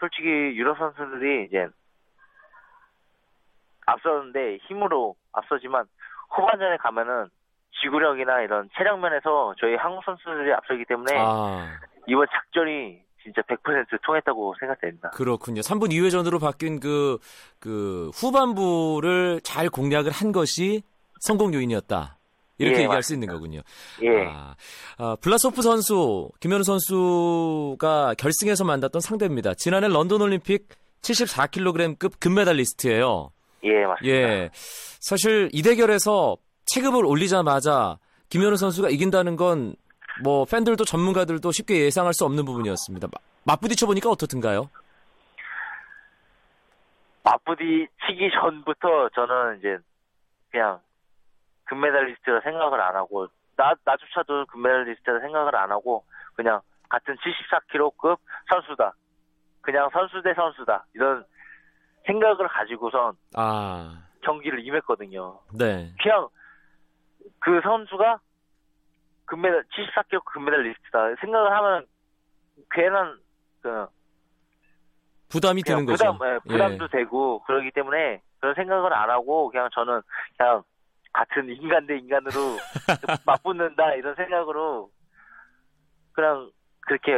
솔직히 0.00 0.28
유럽 0.28 0.78
선수들이 0.78 1.46
이제 1.46 1.68
앞서는데 3.86 4.58
힘으로 4.68 5.14
앞서지만 5.32 5.84
후반전에 6.30 6.78
가면은 6.78 7.28
지구력이나 7.82 8.40
이런 8.40 8.68
체력 8.76 8.98
면에서 8.98 9.54
저희 9.60 9.76
한국 9.76 10.04
선수들이 10.04 10.52
앞서기 10.52 10.84
때문에 10.86 11.12
아, 11.16 11.78
이번 12.06 12.26
작전이 12.30 13.00
진짜 13.22 13.42
100% 13.42 14.02
통했다고 14.02 14.54
생각됩니다. 14.58 15.10
그렇군요. 15.10 15.60
3분 15.60 15.90
2회전으로 15.90 16.40
바뀐 16.40 16.80
그, 16.80 17.18
그 17.58 18.10
후반부를 18.14 19.40
잘 19.42 19.68
공략을 19.68 20.10
한 20.10 20.32
것이 20.32 20.82
성공 21.20 21.52
요인이었다. 21.52 22.16
이렇게 22.60 22.78
예, 22.78 22.82
얘기할 22.84 23.02
수 23.02 23.14
있는 23.14 23.28
거군요. 23.28 23.60
예, 24.02 24.26
아, 24.26 24.54
아, 24.98 25.16
블라소프 25.20 25.62
선수, 25.62 26.30
김현우 26.40 26.62
선수가 26.62 28.14
결승에서 28.18 28.64
만났던 28.64 29.00
상대입니다. 29.00 29.54
지난해 29.54 29.88
런던 29.88 30.20
올림픽 30.22 30.68
74kg급 31.02 32.20
금메달리스트예요. 32.20 33.30
예, 33.64 33.84
맞습니다. 33.86 34.16
예. 34.18 34.50
사실 34.52 35.48
이 35.52 35.62
대결에서 35.62 36.36
체급을 36.66 37.04
올리자마자 37.04 37.98
김현우 38.28 38.56
선수가 38.56 38.90
이긴다는 38.90 39.36
건 39.36 39.74
뭐 40.22 40.44
팬들도 40.44 40.84
전문가들도 40.84 41.50
쉽게 41.50 41.84
예상할 41.84 42.12
수 42.12 42.26
없는 42.26 42.44
부분이었습니다. 42.44 43.06
마- 43.10 43.18
맞부딪혀 43.54 43.86
보니까 43.86 44.10
어떻든가요? 44.10 44.68
맞부디 47.22 47.86
치기 48.06 48.30
전부터 48.40 49.08
저는 49.14 49.58
이제 49.58 49.78
그냥 50.50 50.78
금메달리스트라 51.70 52.40
생각을 52.40 52.80
안 52.80 52.96
하고 52.96 53.28
나 53.56 53.72
나조차도 53.84 54.46
금메달리스트라 54.46 55.20
생각을 55.20 55.54
안 55.54 55.70
하고 55.70 56.04
그냥 56.34 56.60
같은 56.88 57.16
74kg급 57.16 58.18
선수다. 58.48 58.92
그냥 59.60 59.88
선수 59.92 60.20
대 60.22 60.34
선수다. 60.34 60.84
이런 60.94 61.24
생각을 62.06 62.48
가지고선 62.48 63.14
아, 63.36 64.02
경기를 64.22 64.66
임했거든요. 64.66 65.38
네. 65.56 65.92
그냥 66.02 66.28
그 67.38 67.60
선수가 67.62 68.18
금메달 69.26 69.64
74kg 69.64 70.24
금메달리스트다 70.24 71.14
생각을 71.20 71.52
하면 71.52 71.86
괜한 72.72 73.16
그 73.62 73.86
부담이 75.28 75.62
드는 75.62 75.86
부담, 75.86 76.18
거죠. 76.18 76.34
예, 76.34 76.38
부담도 76.48 76.88
되고 76.88 77.40
그러기 77.44 77.70
때문에 77.70 78.20
그런 78.40 78.54
생각을 78.56 78.92
안 78.92 79.08
하고 79.08 79.48
그냥 79.48 79.68
저는 79.72 80.00
그냥 80.36 80.64
같은 81.12 81.48
인간 81.50 81.86
대 81.86 81.96
인간으로 81.96 82.56
맞붙는다 83.26 83.94
이런 83.94 84.14
생각으로 84.14 84.90
그냥 86.12 86.50
그렇게 86.80 87.12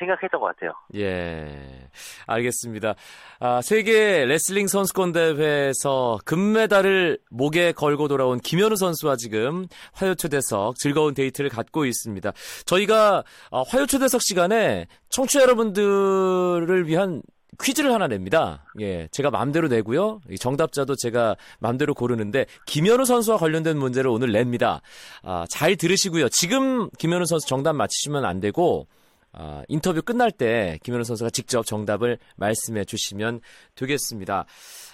생각했던 0.00 0.40
것 0.40 0.46
같아요. 0.46 0.72
예, 0.96 1.88
알겠습니다. 2.26 2.94
아, 3.38 3.60
세계 3.62 4.24
레슬링 4.24 4.66
선수권 4.66 5.12
대회에서 5.12 6.18
금메달을 6.24 7.18
목에 7.30 7.72
걸고 7.72 8.08
돌아온 8.08 8.38
김현우 8.38 8.76
선수와 8.76 9.16
지금 9.16 9.66
화요초대석 9.92 10.76
즐거운 10.76 11.14
데이트를 11.14 11.50
갖고 11.50 11.84
있습니다. 11.84 12.32
저희가 12.64 13.22
어, 13.50 13.62
화요초대석 13.62 14.22
시간에 14.22 14.86
청취자 15.10 15.42
여러분들을 15.42 16.86
위한 16.86 17.22
퀴즈를 17.60 17.92
하나 17.92 18.06
냅니다. 18.06 18.64
예, 18.80 19.08
제가 19.08 19.30
마음대로 19.30 19.68
내고요. 19.68 20.20
정답자도 20.38 20.96
제가 20.96 21.36
마음대로 21.58 21.94
고르는데 21.94 22.46
김현우 22.66 23.04
선수와 23.04 23.38
관련된 23.38 23.76
문제를 23.76 24.10
오늘 24.10 24.32
냅니다. 24.32 24.80
아, 25.22 25.44
잘 25.48 25.76
들으시고요. 25.76 26.28
지금 26.28 26.90
김현우 26.98 27.24
선수 27.26 27.46
정답 27.46 27.74
맞히시면 27.74 28.24
안 28.24 28.40
되고 28.40 28.86
아, 29.32 29.62
인터뷰 29.68 30.02
끝날 30.02 30.30
때 30.30 30.78
김현우 30.82 31.04
선수가 31.04 31.30
직접 31.30 31.64
정답을 31.64 32.18
말씀해 32.36 32.84
주시면 32.84 33.40
되겠습니다. 33.74 34.44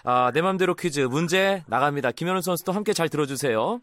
아, 0.05 0.31
내 0.33 0.43
맘대로 0.43 0.75
퀴즈 0.75 1.01
문제 1.01 1.63
나갑니다. 1.67 2.13
김현우 2.13 2.43
선수도 2.43 2.73
함께 2.73 2.93
잘 2.93 3.09
들어주세요. 3.09 3.81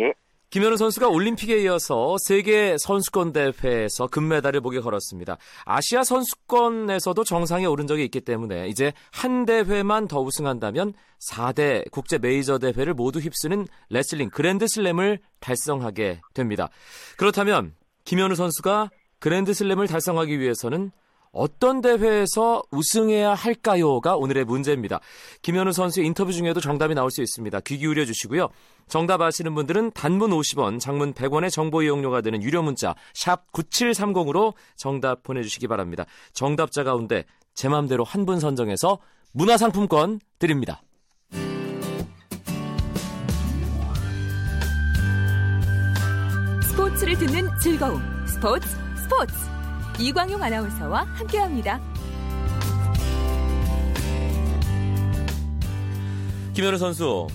예. 0.00 0.12
김현우 0.52 0.76
선수가 0.76 1.08
올림픽에 1.08 1.62
이어서 1.62 2.18
세계 2.26 2.76
선수권 2.78 3.32
대회에서 3.32 4.06
금메달을 4.08 4.60
목에 4.60 4.80
걸었습니다. 4.80 5.38
아시아 5.64 6.04
선수권에서도 6.04 7.24
정상에 7.24 7.64
오른 7.64 7.86
적이 7.86 8.04
있기 8.04 8.20
때문에 8.20 8.68
이제 8.68 8.92
한 9.12 9.46
대회만 9.46 10.08
더 10.08 10.20
우승한다면 10.20 10.92
4대 11.26 11.90
국제 11.90 12.18
메이저 12.18 12.58
대회를 12.58 12.92
모두 12.92 13.18
휩쓰는 13.18 13.66
레슬링 13.88 14.28
그랜드슬램을 14.28 15.20
달성하게 15.40 16.20
됩니다. 16.34 16.68
그렇다면 17.16 17.72
김현우 18.04 18.34
선수가 18.34 18.90
그랜드슬램을 19.20 19.86
달성하기 19.86 20.38
위해서는 20.38 20.92
어떤 21.32 21.80
대회에서 21.80 22.62
우승해야 22.70 23.34
할까요?가 23.34 24.16
오늘의 24.16 24.44
문제입니다. 24.44 25.00
김현우 25.40 25.72
선수의 25.72 26.06
인터뷰 26.06 26.32
중에도 26.32 26.60
정답이 26.60 26.94
나올 26.94 27.10
수 27.10 27.22
있습니다. 27.22 27.60
귀 27.60 27.78
기울여 27.78 28.04
주시고요. 28.04 28.48
정답 28.86 29.22
아시는 29.22 29.54
분들은 29.54 29.92
단문 29.92 30.30
50원, 30.30 30.78
장문 30.78 31.14
100원의 31.14 31.50
정보 31.50 31.82
이용료가 31.82 32.20
되는 32.20 32.42
유료 32.42 32.62
문자 32.62 32.94
샵 33.14 33.50
9730으로 33.52 34.52
정답 34.76 35.22
보내주시기 35.22 35.66
바랍니다. 35.68 36.04
정답자 36.34 36.84
가운데 36.84 37.24
제 37.54 37.68
맘대로 37.68 38.04
한 38.04 38.26
분 38.26 38.38
선정해서 38.38 38.98
문화상품권 39.32 40.20
드립니다. 40.38 40.82
스포츠를 46.70 47.16
듣는 47.18 47.48
즐거움. 47.60 48.00
스포츠, 48.26 48.68
스포츠. 49.02 49.51
이광용 50.00 50.42
아나운서와 50.42 51.02
함께합니다. 51.04 51.78
김현우 56.54 56.76
선수. 56.76 57.26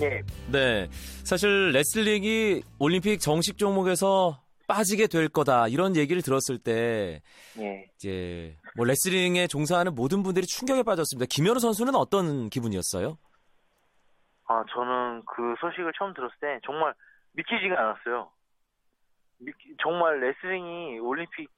예. 0.00 0.20
네. 0.50 0.88
사실 1.24 1.70
레슬링이 1.72 2.62
올림픽 2.78 3.18
정식 3.20 3.56
종목에서 3.56 4.42
빠지게 4.66 5.06
될 5.06 5.28
거다. 5.28 5.68
이런 5.68 5.96
얘기를 5.96 6.22
들었을 6.22 6.58
때 6.58 7.22
예. 7.58 7.86
이제 7.96 8.56
뭐 8.76 8.84
레슬링에 8.86 9.46
종사하는 9.46 9.94
모든 9.94 10.22
분들이 10.22 10.46
충격에 10.46 10.82
빠졌습니다. 10.82 11.26
김현우 11.30 11.60
선수는 11.60 11.94
어떤 11.94 12.48
기분이었어요? 12.50 13.16
아, 14.48 14.64
저는 14.74 15.22
그 15.24 15.54
소식을 15.60 15.92
처음 15.98 16.12
들었을 16.14 16.34
때 16.40 16.58
정말 16.66 16.92
믿기지가 17.32 17.74
않았어요. 17.78 18.30
믿기- 19.38 19.74
정말 19.82 20.20
레슬링이 20.20 20.98
올림픽 21.00 21.48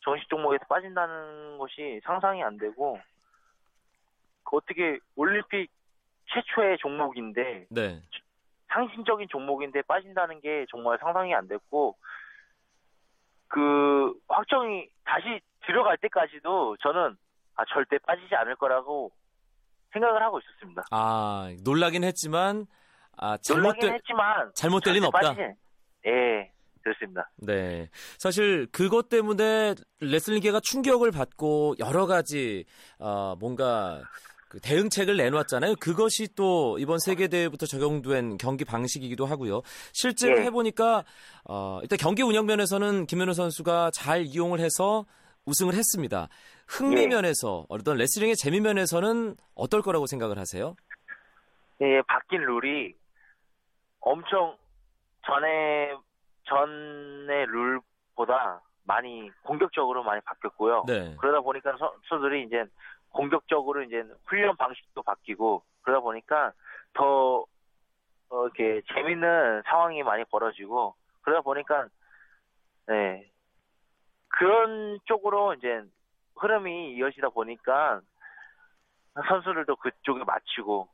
정식 0.00 0.28
종목에서 0.28 0.64
빠진다는 0.68 1.58
것이 1.58 2.00
상상이 2.04 2.42
안 2.42 2.56
되고 2.56 2.98
그 4.44 4.56
어떻게 4.56 4.98
올림픽 5.16 5.70
최초의 6.26 6.78
종목인데 6.78 7.66
네. 7.70 8.00
상징적인 8.68 9.28
종목인데 9.30 9.82
빠진다는 9.82 10.40
게 10.40 10.66
정말 10.70 10.98
상상이 10.98 11.34
안 11.34 11.48
됐고 11.48 11.96
그 13.48 14.14
확정이 14.28 14.88
다시 15.04 15.40
들어갈 15.66 15.96
때까지도 15.98 16.76
저는 16.80 17.16
아 17.56 17.64
절대 17.72 17.98
빠지지 17.98 18.34
않을 18.34 18.56
거라고 18.56 19.10
생각을 19.92 20.22
하고 20.22 20.38
있었습니다. 20.38 20.82
아, 20.90 21.50
놀라긴 21.64 22.04
했지만 22.04 22.66
아, 23.16 23.36
놀라긴 23.48 23.80
잘못된 23.80 23.94
했지만 23.94 24.52
잘못될 24.54 24.94
리는 24.94 25.08
없다. 25.08 25.20
빠지지- 25.32 25.54
예, 26.06 26.52
그렇습니다. 26.88 27.30
네. 27.36 27.90
사실 28.18 28.66
그것 28.72 29.08
때문에 29.08 29.74
레슬링계가 30.00 30.60
충격을 30.62 31.10
받고 31.10 31.76
여러 31.78 32.06
가지 32.06 32.64
어, 32.98 33.34
뭔가 33.38 34.02
그 34.48 34.58
대응책을 34.60 35.18
내놓았잖아요. 35.18 35.74
그것이 35.78 36.34
또 36.34 36.78
이번 36.78 36.98
세계 36.98 37.28
대회부터 37.28 37.66
적용된 37.66 38.38
경기 38.38 38.64
방식이기도 38.64 39.26
하고요. 39.26 39.60
실제로 39.92 40.38
예. 40.38 40.44
해보니까 40.44 41.04
어, 41.44 41.80
일단 41.82 41.98
경기 41.98 42.22
운영 42.22 42.46
면에서는 42.46 43.06
김현우 43.06 43.34
선수가 43.34 43.90
잘 43.92 44.24
이용을 44.24 44.60
해서 44.60 45.04
우승을 45.44 45.74
했습니다. 45.74 46.28
흥미 46.66 47.02
예. 47.02 47.06
면에서 47.08 47.66
어떤 47.68 47.98
레슬링의 47.98 48.36
재미 48.36 48.60
면에서는 48.60 49.36
어떨 49.54 49.82
거라고 49.82 50.06
생각을 50.06 50.38
하세요? 50.38 50.74
예, 51.82 52.02
바뀐 52.08 52.40
룰이 52.40 52.94
엄청 54.00 54.56
전에 55.26 55.92
전의 56.48 57.46
룰보다 57.46 58.62
많이 58.84 59.30
공격적으로 59.42 60.02
많이 60.02 60.20
바뀌었고요. 60.22 60.84
네. 60.86 61.14
그러다 61.20 61.40
보니까 61.40 61.76
선수들이 61.76 62.44
이제 62.44 62.64
공격적으로 63.10 63.82
이제 63.82 64.04
훈련 64.24 64.56
방식도 64.56 65.02
바뀌고 65.02 65.62
그러다 65.82 66.00
보니까 66.00 66.52
더 66.94 67.44
어, 68.30 68.44
이렇게 68.44 68.82
재밌는 68.92 69.62
상황이 69.66 70.02
많이 70.02 70.24
벌어지고 70.24 70.94
그러다 71.22 71.42
보니까 71.42 71.88
네 72.86 73.30
그런 74.28 74.98
쪽으로 75.04 75.54
이제 75.54 75.82
흐름이 76.36 76.94
이어지다 76.96 77.30
보니까 77.30 78.00
선수들도 79.28 79.76
그쪽에 79.76 80.24
맞추고 80.24 80.88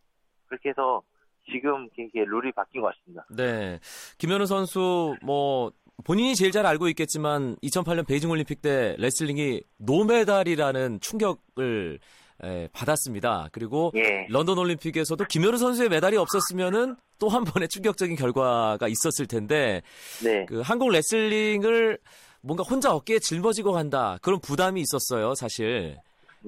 그렇게 0.46 0.70
해서 0.70 1.02
지금 1.50 1.88
이게 1.98 2.24
룰이 2.24 2.52
바뀐 2.52 2.80
것 2.80 2.94
같습니다. 2.94 3.26
네. 3.30 3.78
김현우 4.18 4.46
선수 4.46 5.14
뭐 5.22 5.72
본인이 6.04 6.34
제일 6.34 6.50
잘 6.52 6.66
알고 6.66 6.88
있겠지만 6.88 7.56
2008년 7.62 8.06
베이징 8.06 8.30
올림픽 8.30 8.62
때 8.62 8.96
레슬링이 8.98 9.62
노메달이라는 9.78 11.00
충격을 11.00 11.98
에, 12.42 12.68
받았습니다. 12.72 13.48
그리고 13.52 13.92
예. 13.94 14.26
런던 14.28 14.58
올림픽에서도 14.58 15.24
김현우 15.26 15.56
선수의 15.56 15.88
메달이 15.88 16.16
없었으면은 16.16 16.96
또 17.20 17.28
한 17.28 17.44
번의 17.44 17.68
충격적인 17.68 18.16
결과가 18.16 18.88
있었을 18.88 19.26
텐데 19.26 19.82
네. 20.22 20.44
그 20.46 20.60
한국 20.60 20.90
레슬링을 20.90 21.98
뭔가 22.40 22.64
혼자 22.64 22.92
어깨에 22.92 23.20
짊어지고 23.20 23.72
간다 23.72 24.18
그런 24.20 24.40
부담이 24.40 24.80
있었어요, 24.82 25.34
사실. 25.34 25.96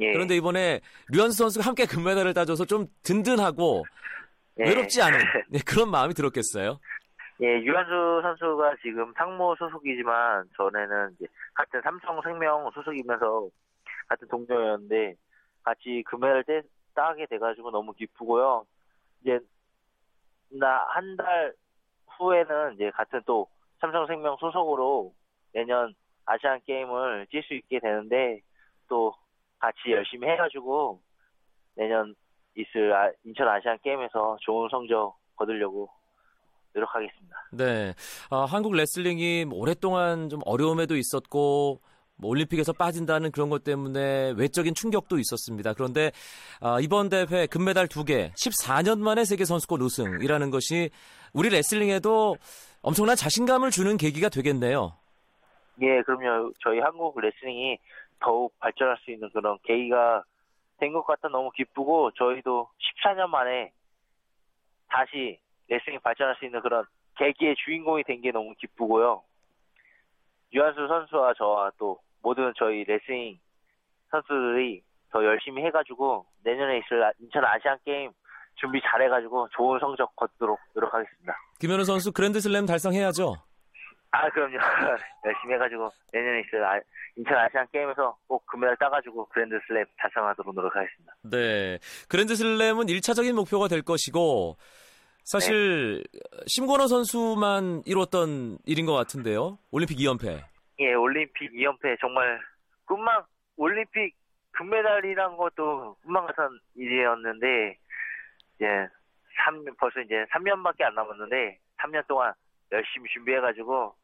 예. 0.00 0.12
그런데 0.12 0.36
이번에 0.36 0.80
류현수 1.08 1.38
선수가 1.38 1.64
함께 1.64 1.86
금메달을 1.86 2.34
따줘서 2.34 2.64
좀 2.64 2.86
든든하고 3.02 3.84
예. 4.58 4.64
외롭지 4.64 5.02
않은 5.02 5.18
네, 5.50 5.58
그런 5.66 5.90
마음이 5.90 6.14
들었겠어요. 6.14 6.78
예, 7.42 7.46
유한수 7.62 8.20
선수가 8.22 8.76
지금 8.82 9.12
상무 9.14 9.54
소속이지만 9.58 10.48
전에는 10.56 11.12
이제 11.16 11.26
같은 11.54 11.82
삼성생명 11.82 12.70
소속이면서 12.72 13.48
같은 14.08 14.28
동료였는데 14.28 15.14
같이 15.62 16.02
금메달 16.06 16.44
때 16.44 16.62
따게 16.94 17.26
돼가지고 17.26 17.70
너무 17.70 17.92
기쁘고요. 17.92 18.64
이제 19.20 19.38
나 20.50 20.86
한 20.94 21.16
달 21.16 21.52
후에는 22.18 22.74
이제 22.74 22.90
같은 22.92 23.20
또 23.26 23.46
삼성생명 23.80 24.36
소속으로 24.40 25.12
내년 25.52 25.94
아시안 26.24 26.60
게임을 26.64 27.26
뛸 27.30 27.42
수 27.44 27.52
있게 27.54 27.78
되는데 27.80 28.40
또 28.88 29.14
같이 29.58 29.90
열심히 29.90 30.26
해가지고 30.28 31.00
내년 31.74 32.14
있을 32.56 32.92
아- 32.92 33.12
인천 33.24 33.46
아시안 33.48 33.78
게임에서 33.82 34.38
좋은 34.40 34.68
성적 34.70 35.14
거두려고 35.36 35.88
노력하겠습니다. 36.74 37.36
네, 37.52 37.94
아, 38.30 38.44
한국 38.44 38.74
레슬링이 38.74 39.46
뭐 39.46 39.58
오랫동안 39.60 40.28
좀 40.28 40.40
어려움에도 40.44 40.96
있었고 40.96 41.80
뭐 42.18 42.30
올림픽에서 42.30 42.72
빠진다는 42.72 43.30
그런 43.30 43.50
것 43.50 43.62
때문에 43.62 44.32
외적인 44.36 44.74
충격도 44.74 45.18
있었습니다. 45.18 45.74
그런데 45.74 46.10
아, 46.60 46.78
이번 46.80 47.08
대회 47.08 47.46
금메달 47.46 47.88
2개, 47.88 48.32
14년 48.32 48.98
만에 49.00 49.24
세계 49.24 49.44
선수권 49.44 49.82
우승이라는 49.82 50.50
것이 50.50 50.90
우리 51.34 51.50
레슬링에도 51.50 52.36
엄청난 52.82 53.16
자신감을 53.16 53.70
주는 53.70 53.96
계기가 53.96 54.28
되겠네요. 54.28 54.94
예, 55.82 56.00
그럼요. 56.02 56.52
저희 56.62 56.78
한국 56.80 57.20
레슬링이 57.20 57.78
더욱 58.20 58.58
발전할 58.60 58.96
수 59.04 59.10
있는 59.10 59.28
그런 59.30 59.58
계기가 59.64 60.22
된 60.78 60.92
것 60.92 61.04
같아 61.06 61.28
너무 61.28 61.50
기쁘고 61.50 62.10
저희도 62.12 62.68
14년 63.04 63.28
만에 63.28 63.72
다시 64.88 65.38
레슬링이 65.68 65.98
발전할 66.00 66.36
수 66.36 66.44
있는 66.44 66.60
그런 66.60 66.84
계기의 67.18 67.56
주인공이 67.64 68.04
된 68.04 68.20
게 68.20 68.30
너무 68.30 68.54
기쁘고요. 68.58 69.22
류한수 70.52 70.86
선수와 70.86 71.34
저와 71.34 71.70
또 71.78 71.98
모든 72.22 72.52
저희 72.56 72.84
레슬링 72.84 73.38
선수들이 74.10 74.82
더 75.10 75.24
열심히 75.24 75.62
해가지고 75.64 76.26
내년에 76.44 76.78
있을 76.78 77.02
아- 77.02 77.12
인천 77.18 77.44
아시안 77.44 77.78
게임 77.84 78.10
준비 78.56 78.80
잘해가지고 78.82 79.48
좋은 79.56 79.78
성적 79.80 80.14
거두도록 80.16 80.58
노력하겠습니다. 80.74 81.36
김현우 81.60 81.84
선수 81.84 82.12
그랜드슬램 82.12 82.64
달성해야죠. 82.66 83.34
아 84.16 84.30
그럼요. 84.30 84.56
열심히 85.26 85.54
해가지고 85.54 85.90
내년에 86.12 86.40
있을 86.40 86.64
아, 86.64 86.80
인천 87.16 87.36
아시안 87.36 87.66
게임에서 87.70 88.16
꼭 88.26 88.46
금메달 88.46 88.76
따가지고 88.78 89.28
그랜드 89.28 89.58
슬램 89.66 89.84
달성하도록 89.98 90.54
노력하겠습니다. 90.54 91.14
네. 91.30 91.78
그랜드 92.08 92.34
슬램은 92.34 92.86
1차적인 92.86 93.34
목표가 93.34 93.68
될 93.68 93.82
것이고 93.82 94.56
사실 95.24 96.02
심건호 96.46 96.86
선수만 96.86 97.82
이뤘던 97.84 98.58
일인 98.64 98.86
것 98.86 98.94
같은데요. 98.94 99.58
올림픽 99.70 99.98
2연패. 99.98 100.42
예, 100.78 100.94
올림픽 100.94 101.52
2연패 101.52 102.00
정말 102.00 102.40
꿈만 102.86 103.22
올림픽 103.56 104.14
금메달이란 104.52 105.36
것도 105.36 105.96
꿈만 106.02 106.26
같은 106.26 106.48
일이었는데 106.74 107.76
이제 108.56 108.66
3 109.44 109.64
벌써 109.78 110.00
이제 110.00 110.24
3년밖에 110.32 110.82
안 110.84 110.94
남았는데 110.94 111.58
3년 111.82 112.06
동안 112.06 112.32
열심히 112.72 113.08
준비해가지고 113.12 113.94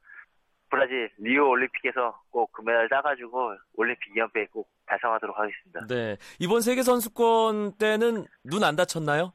브라질 0.72 1.10
리오 1.18 1.50
올림픽에서 1.50 2.18
꼭 2.30 2.50
금메달 2.52 2.88
따가지고 2.88 3.54
올림픽 3.74 4.14
2연패 4.14 4.50
꼭 4.52 4.66
달성하도록 4.86 5.38
하겠습니다. 5.38 5.86
네. 5.86 6.16
이번 6.38 6.62
세계 6.62 6.82
선수권 6.82 7.76
때는 7.76 8.24
눈 8.42 8.64
안 8.64 8.74
다쳤나요? 8.74 9.34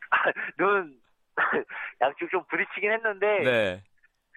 눈 0.56 0.98
양쪽 2.00 2.30
좀 2.30 2.42
부딪히긴 2.48 2.90
했는데 2.92 3.26
네. 3.44 3.82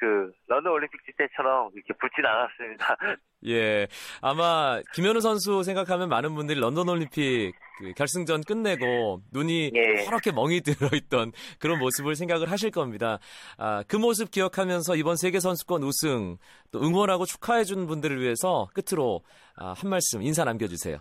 그 0.02 0.32
런던 0.48 0.74
올림픽 0.74 1.00
때처럼 1.16 1.70
이렇게 1.76 1.94
붓진 1.94 2.26
않았습니다. 2.26 2.98
예. 3.46 3.86
아마 4.20 4.82
김현우 4.96 5.22
선수 5.22 5.62
생각하면 5.62 6.10
많은 6.10 6.34
분들이 6.34 6.60
런던 6.60 6.90
올림픽 6.90 7.54
그 7.78 7.94
결승전 7.94 8.42
끝내고 8.48 9.22
눈이 9.32 9.72
예. 9.76 10.06
허렇게 10.06 10.32
멍이 10.32 10.62
들어있던 10.62 11.34
그런 11.60 11.78
모습을 11.78 12.16
생각을 12.16 12.50
하실 12.50 12.72
겁니다. 12.72 13.20
아, 13.60 13.84
그 13.88 13.96
모습 13.96 14.32
기억하면서 14.32 14.96
이번 14.96 15.18
세계 15.18 15.40
선수권 15.40 15.84
우승 15.84 16.38
또 16.72 16.82
응원하고 16.82 17.26
축하해 17.26 17.64
준 17.64 17.86
분들을 17.86 18.20
위해서 18.20 18.70
끝으로 18.74 19.22
아, 19.56 19.76
한 19.78 19.92
말씀 19.92 20.24
인사 20.24 20.44
남겨주세요. 20.44 20.98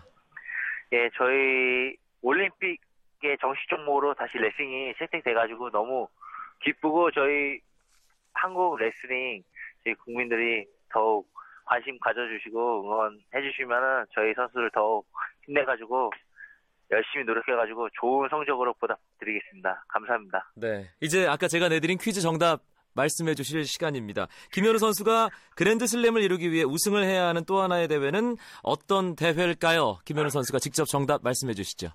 예, 0.93 1.09
저희 1.17 1.95
올림픽의 2.21 3.37
정식 3.41 3.67
종목으로 3.67 4.13
다시 4.13 4.37
레슬링이 4.37 4.93
채택돼가지고 4.99 5.71
너무 5.71 6.07
기쁘고 6.63 7.09
저희 7.09 7.61
한국 8.33 8.77
레슬링 8.77 9.43
저희 9.83 9.93
국민들이 9.95 10.65
더욱 10.91 11.27
관심 11.65 11.97
가져주시고 11.99 12.83
응원해주시면은 12.83 14.05
저희 14.13 14.33
선수를 14.33 14.69
더욱 14.73 15.07
힘내가지고 15.45 16.11
열심히 16.91 17.23
노력해가지고 17.25 17.89
좋은 17.99 18.27
성적으로 18.29 18.73
보답드리겠습니다. 18.73 19.85
감사합니다. 19.87 20.51
네. 20.55 20.89
이제 20.99 21.25
아까 21.25 21.47
제가 21.47 21.69
내드린 21.69 21.97
퀴즈 21.97 22.19
정답 22.19 22.61
말씀해 22.93 23.35
주실 23.35 23.63
시간입니다. 23.63 24.27
김현우 24.51 24.77
선수가 24.77 25.29
그랜드 25.55 25.87
슬램을 25.87 26.21
이루기 26.21 26.51
위해 26.51 26.65
우승을 26.65 27.05
해야 27.05 27.27
하는 27.27 27.45
또 27.45 27.61
하나의 27.61 27.87
대회는 27.87 28.35
어떤 28.63 29.15
대회일까요? 29.15 29.99
김현우 30.03 30.29
선수가 30.29 30.59
직접 30.59 30.85
정답 30.85 31.23
말씀해 31.23 31.53
주시죠. 31.53 31.91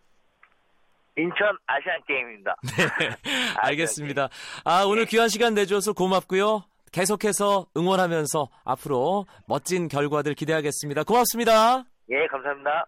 인천 1.17 1.57
아시안 1.67 2.01
게임입니다. 2.07 2.57
알겠습니다. 3.59 4.29
아, 4.65 4.85
오늘 4.85 5.07
귀한 5.07 5.29
시간 5.29 5.55
내줘서 5.55 5.93
고맙고요. 5.93 6.65
계속해서 6.93 7.67
응원하면서 7.77 8.49
앞으로 8.65 9.27
멋진 9.47 9.89
결과들 9.89 10.35
기대하겠습니다. 10.35 11.05
고맙습니다. 11.05 11.85
예, 12.11 12.27
감사합니다. 12.31 12.87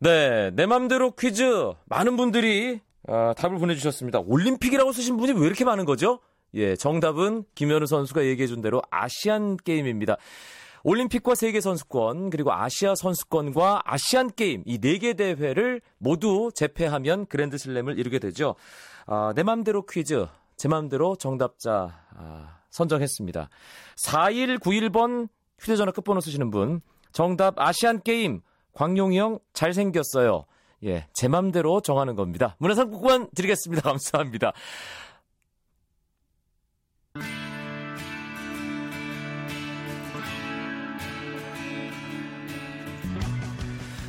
네, 0.00 0.50
내 0.52 0.66
맘대로 0.66 1.10
퀴즈 1.12 1.72
많은 1.86 2.16
분들이 2.16 2.80
아, 3.08 3.34
답을 3.36 3.58
보내주셨습니다. 3.58 4.20
올림픽이라고 4.20 4.92
쓰신 4.92 5.16
분이 5.16 5.32
왜 5.32 5.46
이렇게 5.46 5.64
많은 5.64 5.84
거죠? 5.84 6.20
예, 6.54 6.76
정답은 6.76 7.44
김현우 7.54 7.86
선수가 7.86 8.24
얘기해준 8.24 8.60
대로 8.62 8.82
아시안 8.90 9.56
게임입니다. 9.56 10.16
올림픽과 10.84 11.34
세계 11.34 11.60
선수권 11.60 12.30
그리고 12.30 12.52
아시아 12.52 12.94
선수권과 12.94 13.82
아시안 13.84 14.30
게임 14.34 14.62
이 14.66 14.78
네 14.78 14.98
개 14.98 15.14
대회를 15.14 15.80
모두 15.98 16.50
제패하면 16.54 17.26
그랜드 17.26 17.58
슬램을 17.58 17.98
이루게 17.98 18.18
되죠. 18.18 18.54
아, 19.06 19.32
내 19.34 19.42
맘대로 19.42 19.84
퀴즈 19.86 20.26
제 20.56 20.68
맘대로 20.68 21.16
정답자 21.16 22.00
아, 22.16 22.58
선정했습니다. 22.70 23.48
4191번 23.96 25.28
휴대전화 25.58 25.92
끝번호 25.92 26.20
쓰시는 26.20 26.50
분 26.50 26.80
정답 27.12 27.58
아시안 27.58 28.00
게임 28.02 28.40
광용이 28.72 29.18
형 29.18 29.38
잘생겼어요. 29.54 30.44
예, 30.84 31.08
제 31.12 31.26
맘대로 31.26 31.80
정하는 31.80 32.14
겁니다. 32.14 32.54
문화상품권 32.58 33.28
드리겠습니다. 33.34 33.82
감사합니다. 33.90 34.52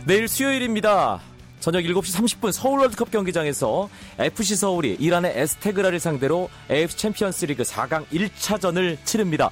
내일 0.05 0.27
수요일입니다. 0.27 1.21
저녁 1.59 1.81
7시 1.81 2.39
30분 2.39 2.51
서울 2.51 2.79
월드컵 2.79 3.11
경기장에서 3.11 3.89
FC 4.17 4.55
서울이 4.55 4.95
이란의 4.99 5.33
에스테그랄을 5.35 5.99
상대로 5.99 6.49
AFC 6.71 6.97
챔피언스 6.97 7.45
리그 7.45 7.63
4강 7.63 8.05
1차전을 8.07 8.97
치릅니다. 9.03 9.49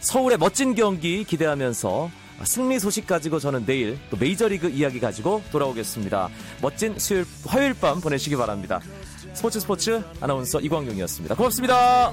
서울의 0.00 0.38
멋진 0.38 0.74
경기 0.74 1.24
기대하면서 1.24 2.10
승리 2.44 2.78
소식 2.78 3.06
가지고 3.06 3.38
저는 3.38 3.66
내일 3.66 3.98
또 4.08 4.16
메이저리그 4.16 4.70
이야기 4.70 4.98
가지고 4.98 5.42
돌아오겠습니다. 5.52 6.30
멋진 6.62 6.98
수요일, 6.98 7.26
화요일 7.46 7.74
밤 7.74 8.00
보내시기 8.00 8.34
바랍니다. 8.36 8.80
스포츠 9.34 9.60
스포츠 9.60 10.02
아나운서 10.20 10.60
이광용이었습니다. 10.60 11.34
고맙습니다. 11.34 12.12